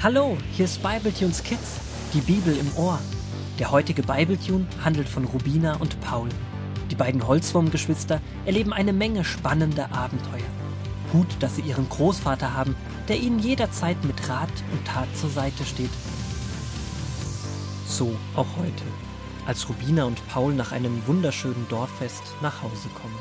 Hallo, 0.00 0.38
hier 0.52 0.66
ist 0.66 0.80
Bibletunes 0.80 1.42
Kids, 1.42 1.80
die 2.14 2.20
Bibel 2.20 2.56
im 2.56 2.72
Ohr. 2.76 3.00
Der 3.58 3.72
heutige 3.72 4.04
Bibletune 4.04 4.64
handelt 4.84 5.08
von 5.08 5.24
Rubina 5.24 5.74
und 5.78 6.00
Paul. 6.00 6.28
Die 6.88 6.94
beiden 6.94 7.26
Holzwurmgeschwister 7.26 8.20
erleben 8.46 8.72
eine 8.72 8.92
Menge 8.92 9.24
spannender 9.24 9.90
Abenteuer. 9.90 10.46
Gut, 11.10 11.26
dass 11.40 11.56
sie 11.56 11.62
ihren 11.62 11.88
Großvater 11.88 12.54
haben, 12.54 12.76
der 13.08 13.16
ihnen 13.16 13.40
jederzeit 13.40 13.96
mit 14.04 14.28
Rat 14.28 14.52
und 14.70 14.86
Tat 14.86 15.08
zur 15.16 15.30
Seite 15.30 15.64
steht. 15.64 15.90
So 17.84 18.14
auch 18.36 18.46
heute, 18.56 18.84
als 19.48 19.68
Rubina 19.68 20.04
und 20.04 20.24
Paul 20.28 20.54
nach 20.54 20.70
einem 20.70 21.04
wunderschönen 21.08 21.66
Dorffest 21.68 22.22
nach 22.40 22.62
Hause 22.62 22.88
kommen. 22.94 23.18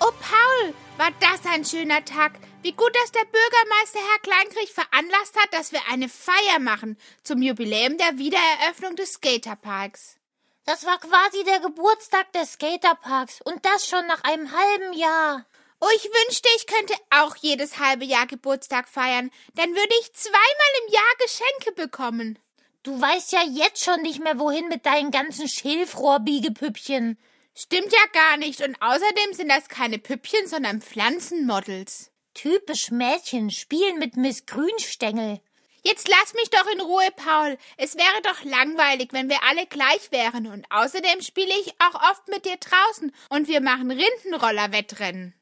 Oh, 0.00 0.12
Paul, 0.18 0.72
war 0.96 1.10
das 1.20 1.40
ein 1.52 1.62
schöner 1.62 2.02
Tag. 2.06 2.38
Wie 2.62 2.72
gut, 2.72 2.94
dass 2.94 3.12
der 3.12 3.24
Bürgermeister 3.24 4.00
Herr 4.00 4.18
Kleinkrieg 4.18 4.68
veranlasst 4.68 5.34
hat, 5.40 5.54
dass 5.54 5.72
wir 5.72 5.80
eine 5.88 6.10
Feier 6.10 6.58
machen 6.58 6.98
zum 7.22 7.40
Jubiläum 7.40 7.96
der 7.96 8.18
Wiedereröffnung 8.18 8.96
des 8.96 9.14
Skaterparks. 9.14 10.18
Das 10.66 10.84
war 10.84 10.98
quasi 10.98 11.42
der 11.44 11.60
Geburtstag 11.60 12.30
des 12.34 12.52
Skaterparks 12.52 13.40
und 13.44 13.64
das 13.64 13.88
schon 13.88 14.06
nach 14.06 14.22
einem 14.24 14.52
halben 14.52 14.92
Jahr. 14.92 15.46
Oh, 15.80 15.88
ich 15.96 16.04
wünschte, 16.04 16.50
ich 16.56 16.66
könnte 16.66 16.94
auch 17.08 17.34
jedes 17.36 17.78
halbe 17.78 18.04
Jahr 18.04 18.26
Geburtstag 18.26 18.90
feiern. 18.90 19.30
Dann 19.54 19.70
würde 19.70 19.94
ich 20.02 20.12
zweimal 20.12 20.40
im 20.86 20.92
Jahr 20.92 21.14
Geschenke 21.18 21.72
bekommen. 21.72 22.38
Du 22.82 23.00
weißt 23.00 23.32
ja 23.32 23.42
jetzt 23.42 23.82
schon 23.82 24.02
nicht 24.02 24.22
mehr, 24.22 24.38
wohin 24.38 24.68
mit 24.68 24.84
deinen 24.84 25.10
ganzen 25.10 25.48
Schilfrohrbiegepüppchen. 25.48 27.18
Stimmt 27.54 27.92
ja 27.92 28.06
gar 28.12 28.36
nicht. 28.36 28.60
Und 28.60 28.80
außerdem 28.82 29.32
sind 29.32 29.48
das 29.48 29.68
keine 29.68 29.98
Püppchen, 29.98 30.46
sondern 30.46 30.82
Pflanzenmodels. 30.82 32.09
Typisch 32.40 32.90
Mädchen 32.90 33.50
spielen 33.50 33.98
mit 33.98 34.16
Miss 34.16 34.46
Grünstängel. 34.46 35.40
Jetzt 35.82 36.08
lass 36.08 36.32
mich 36.32 36.48
doch 36.48 36.66
in 36.72 36.80
Ruhe, 36.80 37.10
Paul. 37.14 37.58
Es 37.76 37.96
wäre 37.96 38.22
doch 38.22 38.42
langweilig, 38.44 39.08
wenn 39.12 39.28
wir 39.28 39.42
alle 39.46 39.66
gleich 39.66 40.10
wären. 40.10 40.46
Und 40.46 40.64
außerdem 40.70 41.20
spiele 41.20 41.52
ich 41.60 41.74
auch 41.80 42.10
oft 42.10 42.26
mit 42.28 42.46
dir 42.46 42.56
draußen 42.56 43.12
und 43.28 43.46
wir 43.46 43.60
machen 43.60 43.90
Rindenroller-Wettrennen. 43.90 45.34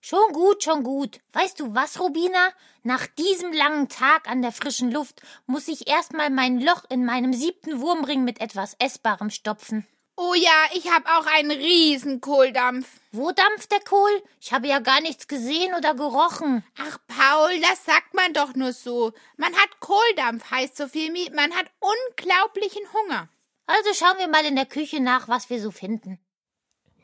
Schon 0.00 0.32
gut, 0.32 0.64
schon 0.64 0.82
gut. 0.82 1.20
Weißt 1.32 1.60
du 1.60 1.76
was, 1.76 2.00
Rubina? 2.00 2.48
Nach 2.82 3.06
diesem 3.06 3.52
langen 3.52 3.88
Tag 3.88 4.28
an 4.28 4.42
der 4.42 4.50
frischen 4.50 4.90
Luft 4.90 5.22
muss 5.46 5.68
ich 5.68 5.86
erstmal 5.86 6.30
mein 6.30 6.60
Loch 6.60 6.82
in 6.90 7.04
meinem 7.04 7.34
siebten 7.34 7.80
Wurmring 7.80 8.24
mit 8.24 8.40
etwas 8.40 8.74
Essbarem 8.80 9.30
stopfen. 9.30 9.86
Oh 10.16 10.34
ja, 10.34 10.66
ich 10.74 10.90
habe 10.90 11.06
auch 11.06 11.26
einen 11.26 11.50
riesen 11.50 12.20
Kohldampf. 12.20 13.00
Wo 13.12 13.32
dampft 13.32 13.72
der 13.72 13.80
Kohl? 13.80 14.22
Ich 14.40 14.52
habe 14.52 14.68
ja 14.68 14.78
gar 14.78 15.00
nichts 15.00 15.26
gesehen 15.26 15.74
oder 15.74 15.94
gerochen. 15.94 16.62
Ach, 16.78 16.98
Paul, 17.06 17.60
das 17.60 17.84
sagt 17.84 18.14
man 18.14 18.34
doch 18.34 18.54
nur 18.54 18.72
so. 18.72 19.12
Man 19.36 19.54
hat 19.54 19.80
Kohldampf, 19.80 20.50
heißt 20.50 20.76
so 20.76 20.86
viel 20.86 21.12
wie 21.14 21.30
man 21.30 21.52
hat 21.52 21.70
unglaublichen 21.80 22.82
Hunger. 22.92 23.28
Also 23.66 23.94
schauen 23.94 24.18
wir 24.18 24.28
mal 24.28 24.44
in 24.44 24.56
der 24.56 24.66
Küche 24.66 25.00
nach, 25.00 25.28
was 25.28 25.48
wir 25.48 25.60
so 25.60 25.70
finden. 25.70 26.18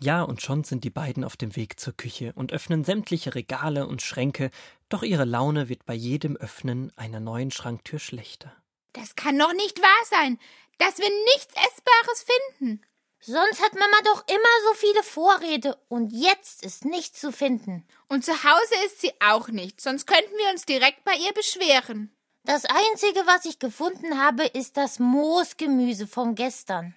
Ja, 0.00 0.22
und 0.22 0.43
schon 0.43 0.62
sind 0.62 0.84
die 0.84 0.91
beiden 0.91 1.25
auf 1.25 1.37
dem 1.37 1.56
Weg 1.56 1.81
zur 1.81 1.97
Küche 1.97 2.33
und 2.34 2.53
öffnen 2.53 2.84
sämtliche 2.84 3.34
Regale 3.34 3.87
und 3.87 4.03
Schränke, 4.03 4.50
doch 4.89 5.03
ihre 5.03 5.25
Laune 5.25 5.69
wird 5.69 5.87
bei 5.87 5.95
jedem 5.95 6.37
Öffnen 6.37 6.93
einer 6.97 7.20
neuen 7.20 7.50
Schranktür 7.50 7.98
schlechter. 7.98 8.55
Das 8.93 9.17
kann 9.17 9.39
doch 9.39 9.53
nicht 9.55 9.81
wahr 9.81 10.05
sein, 10.05 10.39
dass 10.78 10.98
wir 10.98 11.11
nichts 11.34 11.53
Essbares 11.55 12.27
finden. 12.59 12.83
Sonst 13.20 13.62
hat 13.62 13.74
Mama 13.74 13.97
doch 14.05 14.24
immer 14.28 14.69
so 14.69 14.74
viele 14.74 15.02
Vorräte 15.02 15.77
und 15.88 16.11
jetzt 16.12 16.64
ist 16.64 16.84
nichts 16.84 17.20
zu 17.20 17.33
finden. 17.33 17.86
Und 18.08 18.25
zu 18.25 18.33
Hause 18.33 18.75
ist 18.86 19.00
sie 19.00 19.12
auch 19.20 19.48
nicht, 19.48 19.80
sonst 19.80 20.06
könnten 20.06 20.36
wir 20.38 20.50
uns 20.50 20.64
direkt 20.64 21.05
bei 21.05 21.14
ihr 21.14 21.33
beschweren. 21.33 22.14
Das 22.44 22.64
Einzige, 22.64 23.27
was 23.27 23.44
ich 23.44 23.58
gefunden 23.58 24.19
habe, 24.22 24.44
ist 24.47 24.76
das 24.76 24.98
Moosgemüse 24.98 26.06
von 26.06 26.34
gestern. 26.34 26.94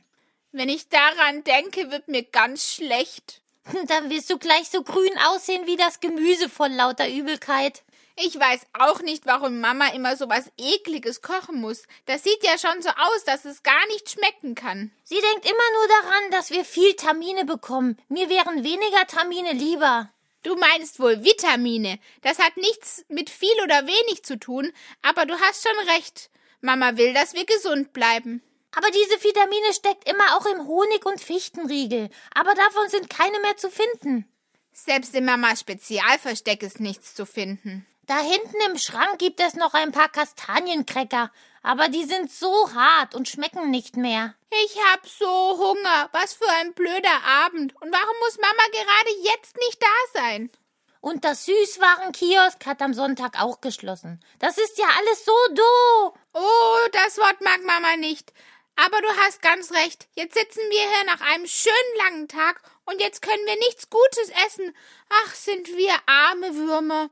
Wenn 0.52 0.70
ich 0.70 0.90
daran 0.90 1.44
denke, 1.44 1.92
wird 1.92 2.08
mir 2.08 2.24
ganz 2.24 2.72
schlecht. 2.72 3.42
Dann 3.88 4.10
wirst 4.10 4.30
du 4.30 4.38
gleich 4.38 4.70
so 4.70 4.84
grün 4.84 5.18
aussehen 5.28 5.66
wie 5.66 5.76
das 5.76 6.00
Gemüse 6.00 6.50
vor 6.50 6.70
lauter 6.70 7.10
Übelkeit. 7.10 7.84
Ich 8.16 8.38
weiß 8.38 8.62
auch 8.74 9.02
nicht, 9.02 9.26
warum 9.26 9.60
Mama 9.60 9.88
immer 9.90 10.16
so 10.16 10.30
was 10.30 10.52
Ekliges 10.58 11.22
kochen 11.22 11.60
muss. 11.62 11.84
Das 12.06 12.24
sieht 12.24 12.44
ja 12.44 12.58
schon 12.58 12.82
so 12.82 12.90
aus, 12.90 13.24
dass 13.26 13.46
es 13.46 13.64
gar 13.64 13.86
nicht 13.88 14.10
schmecken 14.10 14.56
kann. 14.56 14.92
Sie 15.04 15.20
denkt 15.20 15.46
immer 15.46 15.72
nur 15.74 15.88
daran, 15.88 16.32
dass 16.32 16.52
wir 16.52 16.66
viel 16.66 16.94
Tamine 16.94 17.46
bekommen. 17.46 17.98
Mir 18.10 18.30
wären 18.30 18.64
weniger 18.64 19.08
Tamine 19.08 19.54
lieber. 19.54 20.12
Du 20.44 20.56
meinst 20.56 21.00
wohl 21.00 21.24
Vitamine. 21.24 22.00
Das 22.22 22.40
hat 22.40 22.58
nichts 22.58 23.06
mit 23.10 23.30
viel 23.30 23.62
oder 23.64 23.86
wenig 23.86 24.24
zu 24.24 24.40
tun, 24.40 24.72
aber 25.02 25.26
du 25.26 25.40
hast 25.40 25.64
schon 25.68 25.90
recht. 25.90 26.30
Mama 26.62 26.98
will, 26.98 27.14
dass 27.14 27.34
wir 27.34 27.46
gesund 27.46 27.94
bleiben. 27.94 28.42
Aber 28.76 28.88
diese 28.90 29.24
Vitamine 29.24 29.74
steckt 29.74 30.10
immer 30.10 30.38
auch 30.38 30.46
im 30.46 30.66
Honig 30.66 31.06
und 31.06 31.20
Fichtenriegel. 31.20 32.10
Aber 32.34 32.54
davon 32.56 32.90
sind 32.90 33.10
keine 33.10 33.40
mehr 33.40 33.58
zu 33.58 33.70
finden. 33.70 34.26
Selbst 34.72 35.14
im 35.16 35.26
Mamas 35.26 35.60
Spezialversteck 35.60 36.64
ist 36.64 36.80
nichts 36.80 37.14
zu 37.14 37.26
finden. 37.26 37.86
Da 38.12 38.20
hinten 38.20 38.60
im 38.70 38.78
Schrank 38.78 39.20
gibt 39.20 39.40
es 39.40 39.54
noch 39.54 39.74
ein 39.74 39.94
paar 39.94 40.10
Kastaniencracker, 40.10 41.32
aber 41.64 41.88
die 41.88 42.04
sind 42.04 42.30
so 42.30 42.74
hart 42.74 43.16
und 43.16 43.30
schmecken 43.30 43.72
nicht 43.72 43.96
mehr. 43.96 44.36
Ich 44.66 44.78
hab 44.92 45.08
so 45.08 45.58
Hunger. 45.58 46.10
Was 46.12 46.34
für 46.34 46.50
ein 46.60 46.74
blöder 46.74 47.24
Abend. 47.26 47.74
Und 47.82 47.90
warum 47.90 48.16
muss 48.20 48.38
Mama 48.38 48.64
gerade 48.74 49.18
jetzt 49.24 49.56
nicht 49.56 49.82
da 49.82 50.20
sein? 50.20 50.52
Und 51.00 51.24
das 51.24 51.46
Süßwarenkiosk 51.46 52.66
hat 52.66 52.82
am 52.82 52.94
Sonntag 52.94 53.42
auch 53.42 53.62
geschlossen. 53.62 54.20
Das 54.40 54.58
ist 54.58 54.78
ja 54.78 54.88
alles 54.98 55.24
so 55.24 55.32
doof. 55.54 56.14
Oh, 56.34 56.88
das 56.92 57.18
Wort 57.18 57.40
mag 57.40 57.64
Mama 57.64 57.96
nicht. 57.96 58.34
Aber 58.76 59.00
du 59.00 59.08
hast 59.22 59.42
ganz 59.42 59.72
recht. 59.72 60.10
Jetzt 60.16 60.34
sitzen 60.34 60.70
wir 60.70 60.82
hier 60.82 61.06
nach 61.06 61.22
einem 61.22 61.48
schönen 61.48 61.98
langen 62.00 62.28
Tag 62.28 62.62
und 62.84 63.00
jetzt 63.00 63.22
können 63.22 63.46
wir 63.46 63.56
nichts 63.56 63.90
Gutes 63.90 64.34
essen. 64.48 64.76
Ach, 65.24 65.34
sind 65.34 65.70
wir 65.78 65.94
arme 66.08 66.54
Würmer. 66.56 67.10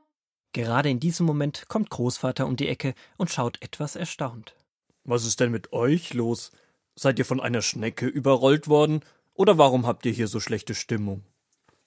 Gerade 0.52 0.90
in 0.90 0.98
diesem 0.98 1.26
Moment 1.26 1.68
kommt 1.68 1.90
Großvater 1.90 2.46
um 2.46 2.56
die 2.56 2.68
Ecke 2.68 2.94
und 3.16 3.30
schaut 3.30 3.62
etwas 3.62 3.94
erstaunt. 3.94 4.54
Was 5.04 5.24
ist 5.24 5.40
denn 5.40 5.50
mit 5.50 5.72
euch 5.72 6.12
los? 6.14 6.50
Seid 6.96 7.18
ihr 7.18 7.24
von 7.24 7.40
einer 7.40 7.62
Schnecke 7.62 8.06
überrollt 8.06 8.68
worden? 8.68 9.00
Oder 9.34 9.58
warum 9.58 9.86
habt 9.86 10.04
ihr 10.06 10.12
hier 10.12 10.28
so 10.28 10.40
schlechte 10.40 10.74
Stimmung? 10.74 11.24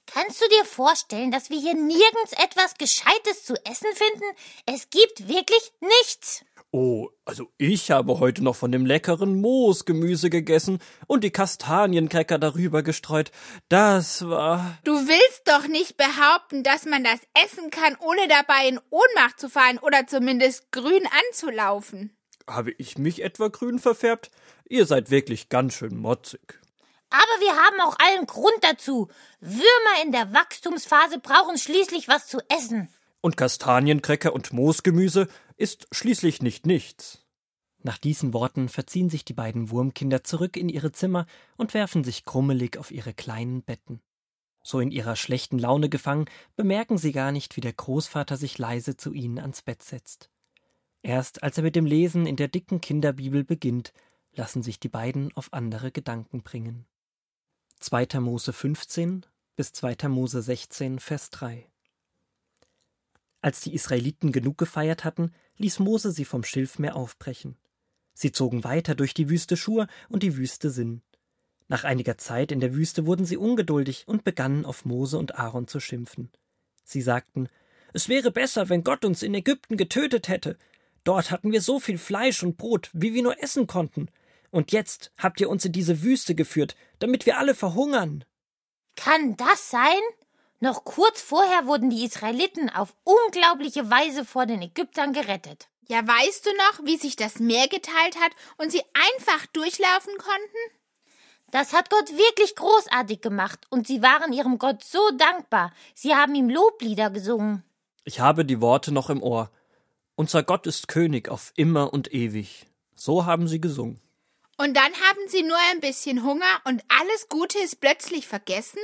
Kannst 0.05 0.41
du 0.41 0.45
dir 0.49 0.65
vorstellen, 0.65 1.31
dass 1.31 1.49
wir 1.49 1.59
hier 1.59 1.75
nirgends 1.75 2.33
etwas 2.33 2.75
Gescheites 2.75 3.45
zu 3.45 3.55
essen 3.65 3.87
finden? 3.93 4.25
Es 4.65 4.89
gibt 4.89 5.27
wirklich 5.27 5.71
nichts. 5.79 6.43
Oh, 6.71 7.09
also 7.23 7.51
ich 7.57 7.91
habe 7.91 8.19
heute 8.19 8.43
noch 8.43 8.55
von 8.55 8.71
dem 8.71 8.85
leckeren 8.85 9.39
Moosgemüse 9.39 10.29
gegessen 10.29 10.79
und 11.07 11.23
die 11.23 11.31
Kastaniencracker 11.31 12.39
darüber 12.39 12.81
gestreut. 12.81 13.31
Das 13.69 14.27
war. 14.27 14.77
Du 14.83 14.93
willst 14.93 15.43
doch 15.45 15.67
nicht 15.67 15.97
behaupten, 15.97 16.63
dass 16.63 16.85
man 16.85 17.03
das 17.03 17.19
essen 17.45 17.69
kann, 17.69 17.95
ohne 17.99 18.27
dabei 18.27 18.67
in 18.67 18.79
Ohnmacht 18.89 19.39
zu 19.39 19.49
fallen 19.49 19.77
oder 19.77 20.07
zumindest 20.07 20.71
grün 20.71 21.07
anzulaufen. 21.27 22.17
Habe 22.47 22.71
ich 22.77 22.97
mich 22.97 23.23
etwa 23.23 23.49
grün 23.49 23.79
verfärbt? 23.79 24.31
Ihr 24.67 24.85
seid 24.85 25.11
wirklich 25.11 25.49
ganz 25.49 25.75
schön 25.75 25.95
motzig. 25.95 26.59
Aber 27.13 27.41
wir 27.41 27.55
haben 27.55 27.79
auch 27.81 27.95
allen 27.99 28.25
Grund 28.25 28.57
dazu. 28.61 29.07
Würmer 29.39 30.03
in 30.03 30.11
der 30.11 30.33
Wachstumsphase 30.33 31.19
brauchen 31.19 31.59
schließlich 31.59 32.07
was 32.07 32.25
zu 32.25 32.39
essen. 32.49 32.89
Und 33.21 33.37
Kastaniencracker 33.37 34.33
und 34.33 34.51
Moosgemüse 34.51 35.27
ist 35.55 35.85
schließlich 35.91 36.41
nicht 36.41 36.65
nichts. 36.65 37.23
Nach 37.83 37.99
diesen 37.99 38.33
Worten 38.33 38.67
verziehen 38.67 39.11
sich 39.11 39.25
die 39.25 39.33
beiden 39.33 39.69
Wurmkinder 39.69 40.23
zurück 40.23 40.57
in 40.57 40.69
ihre 40.69 40.91
Zimmer 40.91 41.27
und 41.55 41.75
werfen 41.75 42.03
sich 42.03 42.25
krummelig 42.25 42.79
auf 42.79 42.89
ihre 42.89 43.13
kleinen 43.13 43.61
Betten. 43.61 44.01
So 44.63 44.79
in 44.79 44.89
ihrer 44.89 45.15
schlechten 45.15 45.59
Laune 45.59 45.89
gefangen, 45.89 46.25
bemerken 46.55 46.97
sie 46.97 47.11
gar 47.11 47.31
nicht, 47.31 47.55
wie 47.55 47.61
der 47.61 47.73
Großvater 47.73 48.37
sich 48.37 48.57
leise 48.57 48.97
zu 48.97 49.13
ihnen 49.13 49.37
ans 49.37 49.61
Bett 49.61 49.83
setzt. 49.83 50.31
Erst 51.03 51.43
als 51.43 51.57
er 51.57 51.63
mit 51.63 51.75
dem 51.75 51.85
Lesen 51.85 52.25
in 52.25 52.37
der 52.37 52.47
dicken 52.47 52.81
Kinderbibel 52.81 53.43
beginnt, 53.43 53.93
lassen 54.31 54.63
sich 54.63 54.79
die 54.79 54.89
beiden 54.89 55.31
auf 55.35 55.53
andere 55.53 55.91
Gedanken 55.91 56.41
bringen. 56.41 56.87
2. 57.83 58.21
Mose 58.21 58.53
15 58.53 59.25
bis 59.57 59.73
2. 59.73 60.07
Mose 60.07 60.41
16, 60.41 60.99
Vers 60.99 61.31
3. 61.31 61.67
Als 63.41 63.59
die 63.59 63.73
Israeliten 63.73 64.31
genug 64.31 64.57
gefeiert 64.57 65.03
hatten, 65.03 65.33
ließ 65.57 65.79
Mose 65.79 66.13
sie 66.13 66.23
vom 66.23 66.45
Schilfmeer 66.45 66.95
aufbrechen. 66.95 67.57
Sie 68.13 68.31
zogen 68.31 68.63
weiter 68.63 68.95
durch 68.95 69.13
die 69.13 69.29
Wüste 69.29 69.57
Schur 69.57 69.87
und 70.07 70.23
die 70.23 70.37
Wüste 70.37 70.69
Sinn. 70.69 71.01
Nach 71.67 71.83
einiger 71.83 72.17
Zeit 72.17 72.53
in 72.53 72.61
der 72.61 72.73
Wüste 72.73 73.05
wurden 73.05 73.25
sie 73.25 73.35
ungeduldig 73.35 74.07
und 74.07 74.23
begannen 74.23 74.63
auf 74.63 74.85
Mose 74.85 75.17
und 75.17 75.35
Aaron 75.35 75.67
zu 75.67 75.81
schimpfen. 75.81 76.31
Sie 76.85 77.01
sagten, 77.01 77.49
es 77.91 78.07
wäre 78.07 78.31
besser, 78.31 78.69
wenn 78.69 78.85
Gott 78.85 79.03
uns 79.03 79.23
in 79.23 79.35
Ägypten 79.35 79.75
getötet 79.75 80.29
hätte. 80.29 80.57
Dort 81.03 81.31
hatten 81.31 81.51
wir 81.51 81.61
so 81.61 81.81
viel 81.81 81.97
Fleisch 81.97 82.43
und 82.43 82.55
Brot, 82.55 82.89
wie 82.93 83.13
wir 83.13 83.23
nur 83.23 83.43
essen 83.43 83.67
konnten. 83.67 84.07
Und 84.53 84.71
jetzt 84.71 85.11
habt 85.17 85.41
ihr 85.41 85.49
uns 85.49 85.65
in 85.65 85.71
diese 85.71 86.03
Wüste 86.03 86.35
geführt, 86.35 86.75
damit 86.99 87.25
wir 87.25 87.39
alle 87.39 87.55
verhungern. 87.55 88.23
Kann 88.95 89.35
das 89.35 89.71
sein? 89.71 90.03
Noch 90.59 90.83
kurz 90.83 91.21
vorher 91.21 91.65
wurden 91.65 91.89
die 91.89 92.05
Israeliten 92.05 92.69
auf 92.69 92.93
unglaubliche 93.03 93.89
Weise 93.89 94.23
vor 94.23 94.45
den 94.45 94.61
Ägyptern 94.61 95.11
gerettet. 95.11 95.69
Ja, 95.87 96.07
weißt 96.07 96.45
du 96.45 96.51
noch, 96.51 96.85
wie 96.85 96.97
sich 96.97 97.15
das 97.15 97.39
Meer 97.39 97.67
geteilt 97.67 98.15
hat 98.21 98.31
und 98.57 98.71
sie 98.71 98.83
einfach 98.93 99.47
durchlaufen 99.47 100.13
konnten? 100.19 100.77
Das 101.49 101.73
hat 101.73 101.89
Gott 101.89 102.11
wirklich 102.11 102.55
großartig 102.55 103.21
gemacht 103.21 103.65
und 103.71 103.87
sie 103.87 104.03
waren 104.03 104.33
ihrem 104.33 104.59
Gott 104.59 104.83
so 104.83 105.01
dankbar. 105.17 105.73
Sie 105.95 106.13
haben 106.13 106.35
ihm 106.35 106.51
Loblieder 106.51 107.09
gesungen. 107.09 107.63
Ich 108.03 108.19
habe 108.19 108.45
die 108.45 108.61
Worte 108.61 108.91
noch 108.91 109.09
im 109.09 109.23
Ohr. 109.23 109.49
Unser 110.13 110.43
Gott 110.43 110.67
ist 110.67 110.87
König 110.87 111.27
auf 111.27 111.53
immer 111.55 111.91
und 111.91 112.13
ewig. 112.13 112.67
So 112.95 113.25
haben 113.25 113.47
sie 113.47 113.59
gesungen. 113.59 113.99
Und 114.57 114.75
dann 114.75 114.93
haben 114.93 115.27
sie 115.27 115.43
nur 115.43 115.57
ein 115.71 115.79
bisschen 115.79 116.23
Hunger 116.23 116.61
und 116.65 116.83
alles 116.87 117.27
Gute 117.29 117.59
ist 117.59 117.81
plötzlich 117.81 118.27
vergessen? 118.27 118.79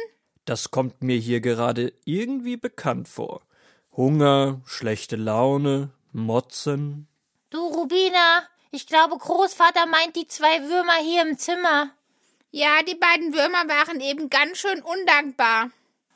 Das 0.46 0.72
kommt 0.72 1.04
mir 1.04 1.18
hier 1.18 1.42
gerade 1.42 1.94
irgendwie 2.06 2.58
bekannt 2.58 3.08
vor. 3.08 3.42
Hunger, 3.96 4.62
schlechte 4.66 5.16
Laune, 5.16 5.92
Motzen. 6.12 7.08
Du, 7.52 7.60
Rubina, 7.60 8.44
ich 8.72 8.88
glaube, 8.88 9.18
Großvater 9.18 9.86
meint 9.86 10.16
die 10.16 10.28
zwei 10.28 10.68
Würmer 10.68 10.98
hier 11.04 11.22
im 11.22 11.38
Zimmer. 11.38 11.92
Ja, 12.52 12.82
die 12.82 12.96
beiden 12.96 13.34
Würmer 13.34 13.68
waren 13.68 14.00
eben 14.00 14.30
ganz 14.30 14.58
schön 14.58 14.82
undankbar. 14.82 15.70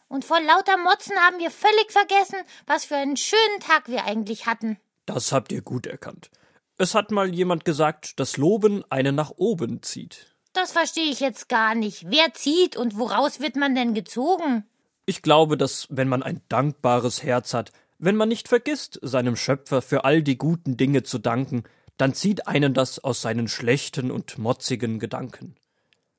Und 0.08 0.26
vor 0.26 0.40
lauter 0.42 0.78
Motzen 0.78 1.16
haben 1.18 1.40
wir 1.40 1.52
völlig 1.52 1.92
vergessen, 1.92 2.38
was 2.66 2.86
für 2.86 2.96
einen 2.96 3.18
schönen 3.18 3.60
Tag 3.60 3.88
wir 3.88 4.06
eigentlich 4.06 4.46
hatten. 4.46 4.80
Das 5.06 5.32
habt 5.32 5.52
ihr 5.52 5.62
gut 5.62 5.86
erkannt. 5.86 6.30
Es 6.78 6.96
hat 6.96 7.12
mal 7.12 7.34
jemand 7.34 7.66
gesagt, 7.66 8.20
dass 8.20 8.38
Loben 8.38 8.84
einen 8.90 9.16
nach 9.16 9.32
oben 9.36 9.84
zieht. 9.84 10.36
Das 10.54 10.72
verstehe 10.72 11.12
ich 11.12 11.20
jetzt 11.20 11.50
gar 11.50 11.76
nicht. 11.76 12.10
Wer 12.10 12.34
zieht 12.34 12.78
und 12.78 12.98
woraus 12.98 13.40
wird 13.40 13.56
man 13.56 13.76
denn 13.76 13.94
gezogen? 13.94 14.66
Ich 15.06 15.22
glaube, 15.22 15.58
dass 15.58 15.88
wenn 15.90 16.08
man 16.08 16.24
ein 16.24 16.42
dankbares 16.50 17.24
Herz 17.24 17.54
hat, 17.54 17.72
wenn 18.00 18.16
man 18.16 18.30
nicht 18.30 18.48
vergisst, 18.48 19.00
seinem 19.02 19.36
Schöpfer 19.36 19.82
für 19.82 20.06
all 20.06 20.24
die 20.24 20.38
guten 20.38 20.78
Dinge 20.78 21.04
zu 21.04 21.20
danken, 21.20 21.64
dann 21.98 22.14
zieht 22.14 22.48
einen 22.48 22.74
das 22.74 23.00
aus 23.00 23.22
seinen 23.22 23.48
schlechten 23.48 24.12
und 24.12 24.38
motzigen 24.38 25.00
Gedanken. 25.00 25.56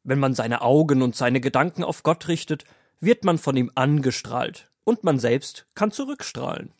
Wenn 0.02 0.18
man 0.18 0.34
seine 0.34 0.62
Augen 0.62 1.02
und 1.02 1.16
seine 1.16 1.40
Gedanken 1.40 1.82
auf 1.82 2.02
Gott 2.02 2.28
richtet, 2.28 2.64
wird 3.00 3.24
man 3.24 3.38
von 3.38 3.56
ihm 3.56 3.70
angestrahlt, 3.74 4.70
und 4.84 5.02
man 5.02 5.18
selbst 5.18 5.66
kann 5.74 5.90
zurückstrahlen. 5.90 6.72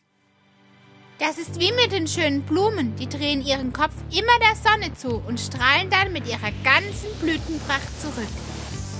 Das 1.17 1.37
ist 1.37 1.61
wie 1.61 1.71
mit 1.71 1.93
den 1.93 2.07
schönen 2.07 2.41
Blumen, 2.41 2.93
die 2.97 3.07
drehen 3.07 3.41
ihren 3.41 3.71
Kopf 3.71 3.93
immer 4.11 4.37
der 4.41 4.55
Sonne 4.55 4.93
zu 4.95 5.21
und 5.25 5.39
strahlen 5.39 5.89
dann 5.89 6.11
mit 6.11 6.27
ihrer 6.27 6.51
ganzen 6.63 7.07
Blütenpracht 7.21 8.01
zurück. 8.01 8.27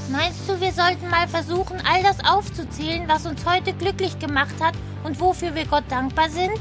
Meinst 0.09 0.47
du, 0.47 0.61
wir 0.61 0.71
sollten 0.71 1.09
mal 1.09 1.27
versuchen, 1.27 1.81
all 1.85 2.01
das 2.03 2.23
aufzuzählen, 2.23 3.05
was 3.07 3.25
uns 3.25 3.45
heute 3.45 3.73
glücklich 3.73 4.17
gemacht 4.17 4.55
hat 4.61 4.75
und 5.03 5.19
wofür 5.19 5.55
wir 5.55 5.65
Gott 5.65 5.83
dankbar 5.89 6.29
sind? 6.29 6.57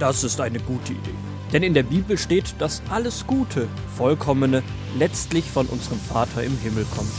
Das 0.00 0.24
ist 0.24 0.40
eine 0.40 0.58
gute 0.58 0.94
Idee. 0.94 1.14
Denn 1.52 1.62
in 1.62 1.74
der 1.74 1.84
Bibel 1.84 2.18
steht, 2.18 2.52
dass 2.58 2.82
alles 2.90 3.24
Gute, 3.24 3.68
Vollkommene 3.96 4.64
letztlich 4.98 5.44
von 5.44 5.66
unserem 5.66 6.00
Vater 6.00 6.42
im 6.42 6.58
Himmel 6.58 6.86
kommt. 6.96 7.12